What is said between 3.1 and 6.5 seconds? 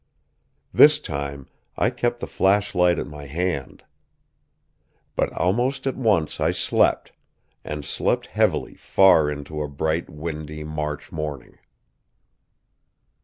hand. But almost at once I